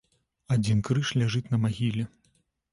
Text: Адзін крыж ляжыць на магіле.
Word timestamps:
Адзін 0.55 0.79
крыж 0.87 1.13
ляжыць 1.23 1.45
на 1.53 1.63
магіле. 1.69 2.11